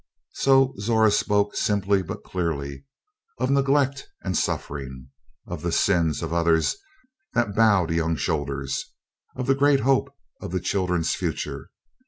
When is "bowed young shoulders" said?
7.53-8.83